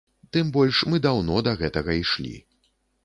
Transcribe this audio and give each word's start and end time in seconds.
Тым 0.35 0.47
больш 0.55 0.79
мы 0.93 0.99
даўно 1.05 1.37
да 1.49 1.53
гэтага 1.61 1.99
ішлі. 2.03 2.35